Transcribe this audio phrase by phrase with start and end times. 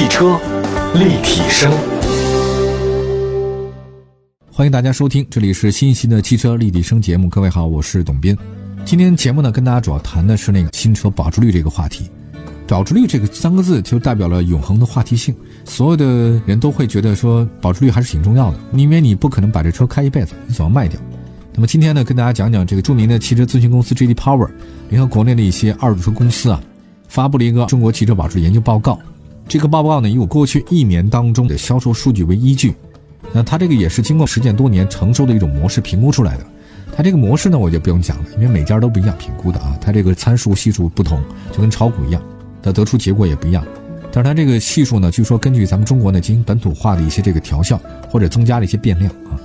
[0.00, 0.40] 汽车
[0.94, 1.70] 立体声，
[4.50, 7.28] 欢迎大家收听，这里是新一期的汽车立体声节目。
[7.28, 8.34] 各位好，我是董斌。
[8.86, 12.08] 今天节目呢，跟大家主要谈的是那个新车保值率这个话题。
[12.66, 15.36] 保值率这个三个字就代表了永恒的话题性，
[15.66, 20.98] 所有的人都会觉得说保值率还是挺重要的，因为你不可能把这车开一辈子，你总要卖掉。
[21.52, 24.14] 那么今天呢，跟大家讲讲这个著名的汽车咨询公司 J.D.
[24.14, 24.48] Power
[24.88, 26.58] 联合国内的一些二手车公司啊，
[27.06, 28.98] 发布了一个中国汽车保值研究报告。
[29.48, 32.74] 这个报告呢，以我过去一年当中的销售数据为依据，
[33.32, 36.46] 那它这个也是经过实践多年成熟的一种模式评估出来的。
[36.96, 41.20] 它这个模式呢，我就不用讲了，因为每家都不一样评估的啊，它这个参数系数不同，
[41.52, 42.22] 就跟炒股一样。
[42.62, 43.64] 它得出结果也不一样，
[44.12, 47.80] 但是它这个系数呢，据说根据咱们中国呢进行本土化的一些这个调校
[48.10, 49.38] 或者增加了一些变量啊。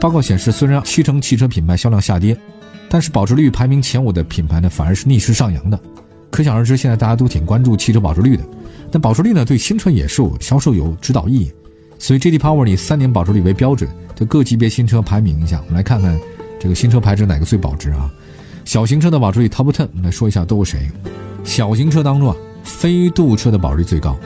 [0.00, 2.36] 报告显示，虽然西城汽车品牌销量下跌，
[2.88, 5.78] 但是保值率排名前五的品牌呢反而是逆势上扬的。
[6.30, 8.44] 可想而知，现在大家都挺关注汽车保值率的。
[8.94, 11.52] 但保值率呢对新车也是有销售有指导意义，
[11.98, 12.38] 所以 J.D.
[12.38, 16.16] Power 以三年保值率为标准，就各级别新车排名一下，我们来看看
[16.60, 18.08] 这个新车排值哪个最保值啊？
[18.64, 20.88] 小型车的保值率 Top Ten，我们来说一下都有谁。
[21.42, 24.16] 小型车当中啊，飞度车的保值率最高，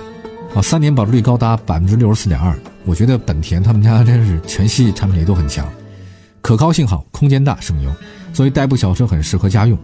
[0.54, 2.54] 啊，三年保值率高达百分之六十四点二。
[2.84, 5.66] 我觉得本田他们家真是全系产品力都很强，
[6.42, 7.90] 可靠性好，空间大，省油。
[8.34, 9.78] 作为代步小车很适合家用。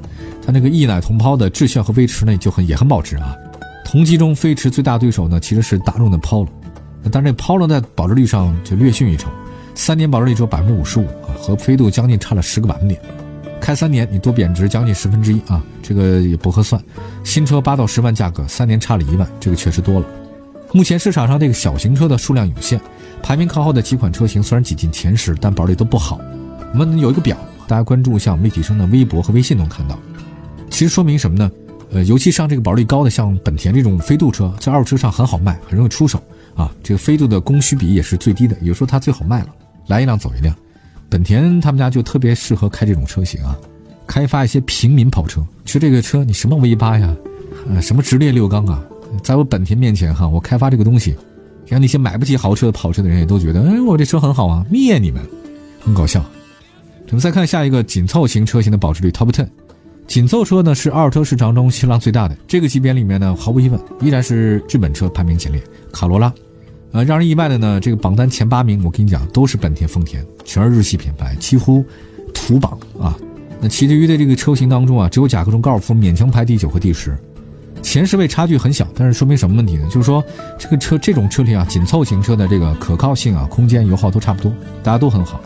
[0.45, 3.35] 它那个一奶同胞的智炫和威驰呢就很也很保值啊。
[3.95, 6.49] 同级中飞驰最大对手呢其实是大众的 Polo，
[7.13, 9.31] 但是这 Polo 在保值率上就略逊一筹，
[9.77, 13.01] 三年保值率只有百分之五十五啊，和飞度将近差了十个百分点。
[13.61, 16.83] 开三年你多贬值将近十分之一啊，这个也不合算。
[17.23, 20.07] 新车八到十万价格，三年差了一万，这个确实多了。
[20.73, 22.81] 目前市场上这个小型车的数量有限，
[23.23, 26.21] 排名靠后的几款车型虽然挤进前十，但保值率都不好。
[26.73, 27.37] 我们有一个表，
[27.69, 29.97] 大家关注像立体声的微博和微信能看到。
[30.69, 31.49] 其实说明什么呢？
[31.95, 36.21] 呃，尤其像这个保值率高的，像本田这种飞度车，在二手车上很好卖，很容易出手
[36.57, 36.71] 啊。
[36.83, 39.47] 这个飞度的供需比也是最低的，有时候它最好卖了，
[39.87, 40.55] 来一辆走一辆。
[41.09, 43.57] 本田他们家就特别适合开这种车型啊，
[44.09, 45.41] 开发一些平民跑车。
[45.65, 47.15] 其实这个车你什么 V 八呀，
[47.69, 48.83] 呃，什么直列六缸啊，
[49.23, 51.17] 在我本田面前哈，我开发这个东西，
[51.69, 55.23] 让那些买不起豪车的跑车的人也都觉得，哎，我这车很好啊，灭你们，
[55.81, 56.25] 很搞笑。
[57.07, 59.47] 我们再看下一个紧凑型车型的保值率 Top Ten，
[60.07, 65.61] 紧凑车呢是二手车市场中销量最大的这个级别里面呢，毫无疑问依然是日本车排名前列，
[65.93, 66.33] 卡罗拉。
[66.93, 71.85] 呃，让人意外的呢，这个榜单前八名，我跟你讲，都是本田、丰田，全是日系品牌，几乎
[72.33, 73.19] 土榜啊。
[73.61, 77.19] 那其余的这个车型当中啊，只有甲壳虫高尔夫勉强排第九和第十，
[77.83, 79.89] 前十位差距很小，但是说明什么问题呢？
[79.89, 80.23] 就是说
[80.57, 85.41] 这个车这种车型啊，紧凑型车的这个可靠性啊、空间、油耗都差不多，大家都很好。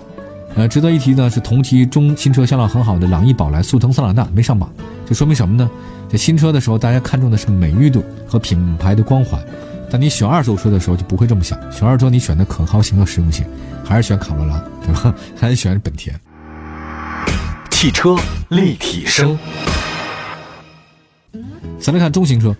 [0.58, 4.68] 呃，值得一提呢是同期中新车销量很好的朗逸、宝来、速腾、桑塔纳没上榜，
[5.06, 5.70] 这说明什么呢？
[6.10, 9.40] 这新车的时候，大家看重的是美誉度和品牌的光环。
[9.88, 13.46] 但你选二手车的时候就不会这么想，选二手车你选的可靠性和实用性，
[13.84, 15.14] 还是选卡罗拉，对吧？
[15.38, 16.18] 还是选本田？
[17.70, 18.16] 汽车
[18.48, 19.38] 立体声。
[21.78, 22.52] 咱来看中型车，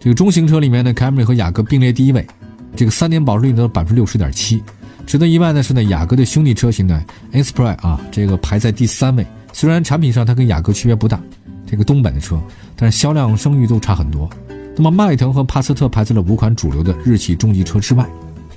[0.00, 2.26] 这个中型车里面的，凯美瑞和雅阁并列第一位，
[2.74, 4.60] 这个三年保值率呢百分之六十点七。
[5.08, 7.02] 值得意外的是呢，雅阁的兄弟车型呢
[7.32, 9.26] ，Inspire 啊，这个排在第三位。
[9.54, 11.18] 虽然产品上它跟雅阁区别不大，
[11.66, 12.38] 这个东本的车，
[12.76, 14.28] 但是销量声誉都差很多。
[14.76, 18.06] 那么迈腾和帕萨特排在了五款主流的日系中级车之外。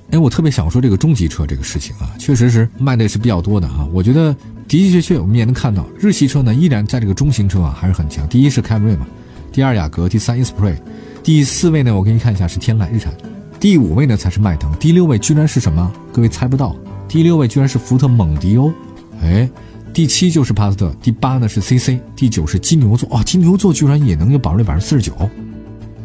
[0.09, 3.87] 哎，我特别想说这个中级车这个事情啊，确实是卖的是比较多的啊。
[3.93, 4.37] 我觉得的
[4.67, 8.27] 的确确，我们也能看到日系车呢依然在这个中型车啊还是很强。
[8.27, 9.07] 第一是凯美瑞嘛，
[9.53, 10.75] 第二雅阁，第三 Esprit，
[11.23, 13.13] 第四位呢我给你看一下是天籁日产，
[13.61, 15.91] 第五位呢才是迈腾，第六位居然是什么？
[16.11, 16.75] 各位猜不到，
[17.07, 18.73] 第六位居然是福特蒙迪欧。
[19.21, 19.47] 哎，
[19.93, 25.13] 第七就是帕萨特，第八呢是 CC，第九是金牛座哦，金牛座居然也能有保值率百分之四十九。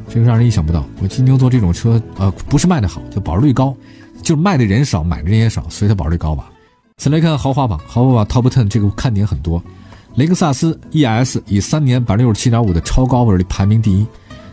[0.06, 0.84] 这个让人意想不到。
[1.00, 3.74] 我金牛座这种车，呃，不是卖的好，就保值率高，
[4.22, 6.52] 就是卖的人少，买的人也少，所以它保值率高吧。
[6.98, 9.62] 再来看豪华榜，豪华榜 Top Ten 这个看点很多。
[10.16, 14.06] 雷克萨斯 ES 以三年百分之六十七点五的超高保值率排名第一，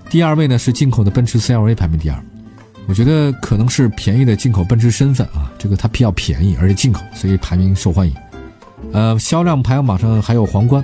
[0.09, 2.17] 第二位呢是进口的奔驰 CLA 排名第二。
[2.87, 8.13] 我觉得可能是便宜的进口奔驰身份啊，这个它比较便宜，而且进口，所以排名受欢迎。
[8.91, 10.83] 呃，销量排行榜上还有皇冠，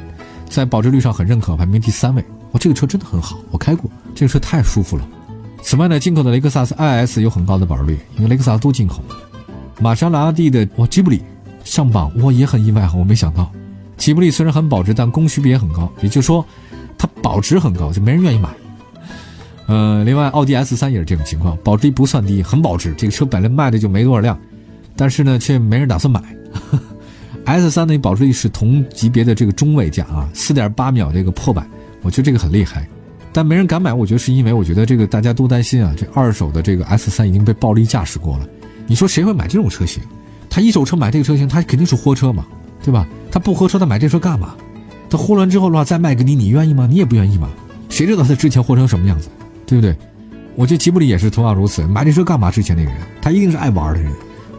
[0.49, 2.23] 在保值率上很认可，排名第三位。
[2.51, 5.07] 哇，这个车真的很好，我开过，这个车太舒服了。
[5.61, 9.03] 此外呢，进口的雷克萨斯 IS 有很高的保值率，因为雷克萨斯都进口。
[9.81, 11.21] 玛莎拉蒂的哇吉布里
[11.63, 13.51] 上榜，我也很意外哈，我没想到。
[13.97, 16.43] 吉布力虽然很保值，但供需比也很高，也就是说，
[16.97, 18.49] 它保值很高，就没人愿意买。
[19.69, 22.91] 呃，另外奥迪 S 三也是这种情况，保值率不算低，很保值。
[22.97, 24.35] 这个车本来卖的就没多少辆，
[24.95, 26.19] 但是呢，却没人打算买。
[27.45, 31.63] S 三的保值率是同级别的这个中位价啊，四点八秒这个破百。
[32.01, 32.89] 我觉得这个很厉害，
[33.31, 38.47] 但没人敢买，我觉得是因为我觉得这个大家都担心啊，这二手的这个 S 三已经被暴力驾驶过了。
[38.87, 40.01] 你说谁会买这种车型？
[40.49, 42.43] 他一手车买这个车型，他肯定是货车嘛，
[42.83, 43.07] 对吧？
[43.31, 44.55] 他不货车，他买这车干嘛？
[45.11, 46.87] 他货完之后的话再卖给你，你愿意吗？
[46.89, 47.47] 你也不愿意嘛。
[47.87, 49.29] 谁知道他之前货成什么样子，
[49.69, 49.95] 对不对？
[50.55, 51.85] 我觉得吉布里也是同样如此。
[51.87, 52.49] 买这车干嘛？
[52.51, 54.11] 之前那个人，他一定是爱玩的人，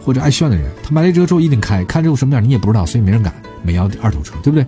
[0.02, 0.70] 或者爱炫的人。
[0.82, 4.64] 他买这车之后一定开，开之后什么样你也不知道，所以没人敢买要二手车，对不对？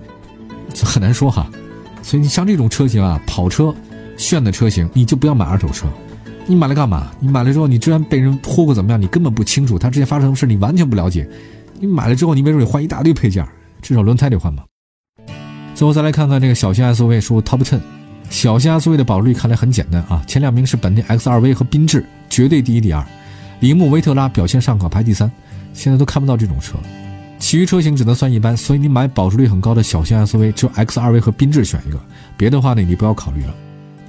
[0.84, 1.48] 很难说哈。
[2.02, 3.74] 所以你像这种车型啊，跑车。
[4.18, 5.86] 炫的车型，你就不要买二手车。
[6.46, 7.10] 你买了干嘛？
[7.18, 9.00] 你买了之后，你居然被人泼过怎么样？
[9.00, 11.26] 你根本不清楚他之前发生什么事，你完全不了解。
[11.80, 13.44] 你买了之后，你没准得换一大堆配件，
[13.80, 14.64] 至少轮胎得换吧。
[15.74, 17.80] 最后再来看看这个小型 SUV，说 Top Ten，
[18.32, 20.24] 小型 SUV 的保值率看来很简单啊。
[20.26, 23.04] 前两名是本田 X2V 和缤智，绝对第一第二。
[23.60, 25.30] 铃木维特拉表现尚可，排第三。
[25.74, 26.84] 现在都看不到这种车了，
[27.38, 28.56] 其余车型只能算一般。
[28.56, 32.00] 所以你买保值率很高的小型 SUV，只有 X2V 和缤智选一个，
[32.38, 33.54] 别的话呢，你不要考虑了。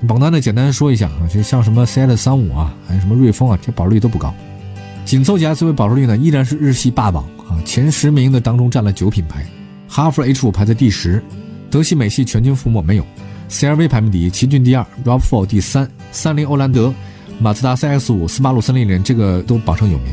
[0.07, 4.33] 榜单呢，简单说一下啊，就像什么 CS35 啊，还有什么瑞风啊，这保值率都不高。
[5.03, 9.45] 紧凑级 SUV 保值率呢，依然是日系霸榜啊，前十名的当中占了九品牌。
[9.89, 11.21] 哈弗 H5 排在第十，
[11.69, 13.05] 德系美系全军覆没没有。
[13.49, 16.93] CRV 排名第一，奇骏第二，RAV4 第三，三菱欧蓝德，
[17.39, 20.07] 马自达 CX5，斯巴鲁森林人这个都榜上有名。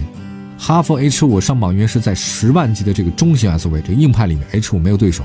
[0.58, 5.24] 哈弗 H5 上榜约是在十万级的这个中型 SUV，这个硬派里面 H5 没有对手。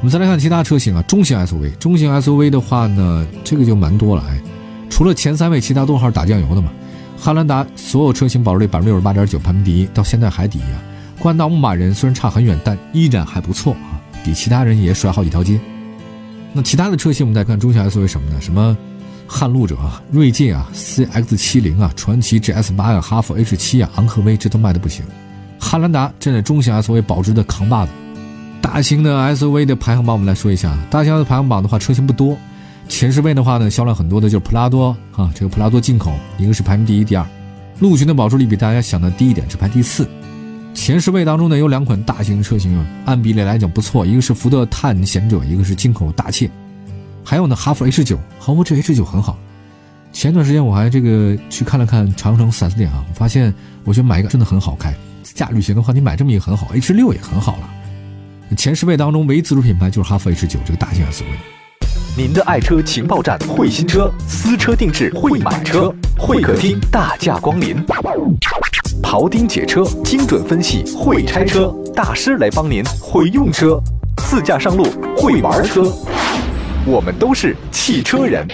[0.00, 4.40] 我们再来看其他车型啊，中型 SUV，中型 SUV 的话呢，这个就蛮多了哎，
[4.90, 6.70] 除了前三位，其他都还是打酱油的嘛。
[7.16, 10.82] 汉兰达所有车型保值率百分之六十八点九，排名第一，到现在还第一啊。
[11.18, 15.60] 冠道牧马人虽然差很远，但依然还不错啊，比其他人也甩好几条街。
[16.56, 18.40] 那其他的车型我们再看中型 SUV 什么呢？
[18.40, 18.74] 什么
[19.28, 25.04] 撼路者啊、锐界啊、CX 七零啊、传祺 GS 八啊、哈弗 H 七啊、昂科威，这都卖的不行。
[25.58, 27.92] 汉兰达站在中型 SUV 保值的扛把子。
[28.62, 30.74] 大型的 SUV 的排行榜，我们来说一下。
[30.90, 32.38] 大型的排行榜的话，车型不多。
[32.88, 37.26] 前十位的话呢，销量很多的就是普拉多啊，这个普拉多进口，一个是排名第一、第二。
[37.80, 40.08] 陆巡的保值率比大家想的低一点，是排第四。
[40.76, 46.48] 前十位当中呢，有两款大型车型啊，按比例来讲不错，一个是福特探险者，一个是进口大切。
[47.24, 49.38] 还有呢，哈弗 H 九，哈弗这 H 九很好。
[50.12, 53.52] 前段时间我还这个去看了看长城 4S 店啊，我发现
[53.84, 54.94] 我觉得买一个真的很好开。
[55.22, 57.68] 自驾旅行的话，你买这么一个很好，H 六也很好了。
[58.56, 61.24] 前十位当中，唯一自主品牌就是哈弗 H 九这个大型 SUV。
[62.16, 67.82] 您的爱车情报站，会新车，私车定制，会买车，会客厅大驾光临，
[69.06, 73.80] 庖丁解车，精准分析，会拆车大师来帮您，会用车，
[74.16, 74.84] 自驾上路，
[75.16, 75.92] 会玩车，
[76.84, 78.44] 我们都是汽车人。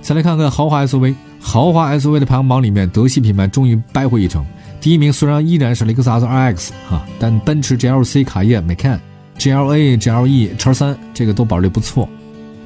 [0.00, 4.46] 再来看看豪华 SUV，豪华 SUV 的排行榜里面，德系品牌终于掰回一城。
[4.80, 9.00] 第一名虽然依然是雷克萨斯 RX 哈，但奔驰 GLC、卡宴、Macan、
[9.36, 12.08] GLA、GLE、叉三这个都保值率不错。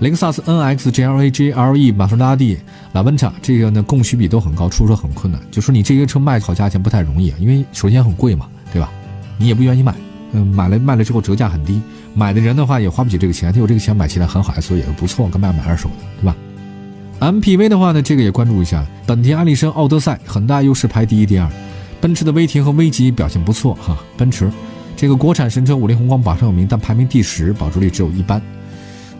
[0.00, 2.58] 雷克萨斯 NX、GLA、GLE、玛莎拉蒂、
[2.94, 5.38] 拉文 a 这个呢供需比都很高，出车很困难。
[5.50, 8.90] 就说你这个车卖好价钱不太容易，因为首先很贵嘛，对吧？
[9.36, 9.94] 你也不愿意卖，
[10.32, 11.82] 嗯，买了卖了之后折价很低，
[12.14, 16.34] 买的人的话也花不起这个钱，他有这个钱买起来很好，所以也不错，干嘛买二手的，对吧
[17.20, 21.46] ？MPV 的话呢，这个也关注一下，本田艾力绅、奥德赛很大优势排第一、第二。
[22.00, 24.50] 奔驰的威霆和威级表现不错哈，奔驰
[24.96, 28.40] 这个国产神车五菱宏光榜上有名，但排名第十，保值率只有一般。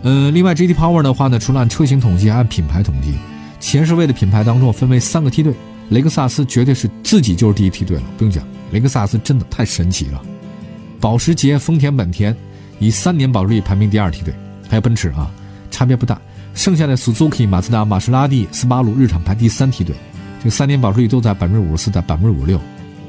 [0.02, 3.15] 呃，另外 GT Power 的话呢，除了按车型统计，还按品牌统计，
[3.60, 5.53] 前十位的品牌当中分为三个梯队，
[5.91, 10.22] 雷克萨斯绝对是自己就是第一梯队了，不用讲，雷克萨斯真的太神奇了。
[10.98, 12.34] 保时捷、丰田、本田
[12.79, 14.32] 以三年保值率排名第二梯队，
[14.69, 15.31] 还有奔驰啊，
[15.70, 16.20] 差别不大。
[16.55, 19.94] 剩下的 Suzuki、马自达、玛莎拉蒂、斯巴鲁、日产排第三梯队。
[20.43, 22.58] 这三年保值率都在百分之五十四到百分之五六。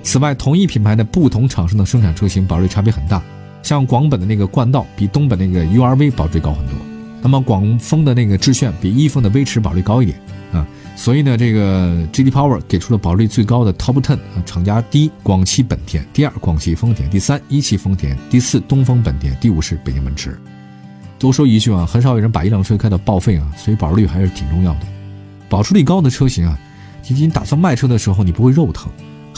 [0.03, 3.21] 此外，同一品牌的不同厂商的生产车型保值率差别很大。
[3.61, 6.75] 像广本的那个冠道比东本那个 URV 保值率高很多。
[7.21, 10.19] 那么广丰的那个致炫比一丰的威驰保值率高一点
[10.51, 10.67] 啊。
[10.95, 20.37] 所以呢，这个 GD Power 给出了保值率最高的 Top Ten 啊，厂家第一广汽本田，第二广汽丰田，第三一汽丰田，第四东风本田，第五是北京奔驰。
[21.17, 24.79] 多说一句啊，很少有人把一辆车开到报废啊，所以保值率还是挺重要的。
[25.47, 26.57] 保值率高的车型啊。
[27.09, 28.89] 以及你打算卖车的时候，你不会肉疼，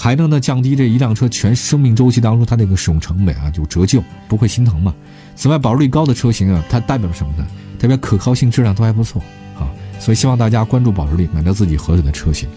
[0.04, 4.94] 还能呢降低这一辆车全生命周期当中它那个使用成本啊，就折旧不会心疼嘛。
[5.34, 7.48] 此外，保值率高的车型啊，它代表什么呢？
[7.80, 9.22] 代表可靠性、质量都还不错
[9.58, 9.64] 啊。
[10.02, 12.50] 所以希望大家关注保值率，买到自己合适的车型。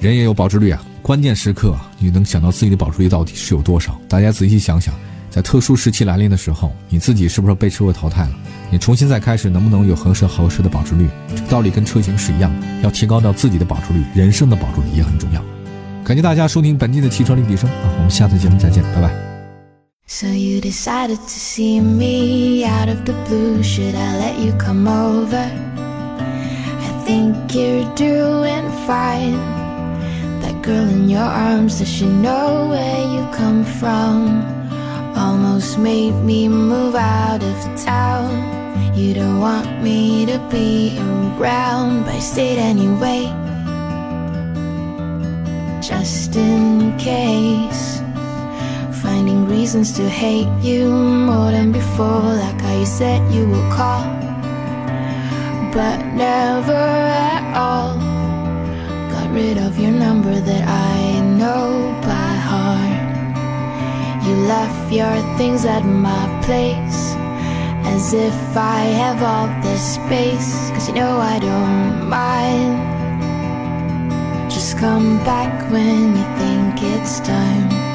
[0.00, 3.96] 人也有保值率啊，关键时刻你能想到自己的保值率到底是有多少？
[4.08, 4.92] 大家仔细想想，
[5.30, 8.32] 在特殊时期来临的时候，你自己是不是被社会淘汰了？
[8.68, 11.08] 你重新再开始，能不能有合适合适的保值率？
[11.36, 15.40] 这个道理跟车型是一样的，要提高到自己的保值率，人生的保值率也很重要。
[16.07, 19.09] 感谢大家收听本期的汽车立体声啊，我们下次节目再见，拜拜。
[20.05, 23.63] So you decided to see me out of the blue.
[23.63, 25.37] Should I let you come over?
[25.37, 29.39] I think you're doing fine.
[30.41, 34.43] That girl in your arms, does she know where you come from?
[35.15, 38.29] Almost made me move out of town.
[38.93, 43.31] You don't want me to be around, but I stayed anyway.
[45.98, 47.98] Just in case
[49.02, 54.04] finding reasons to hate you more than before, like how you said you would call,
[55.74, 56.84] but never
[57.34, 57.98] at all.
[59.10, 63.04] Got rid of your number that I know by heart.
[64.24, 67.00] You left your things at my place,
[67.92, 72.97] as if I have all the space, cause you know I don't mind.
[74.78, 77.87] Come back when you think it's time.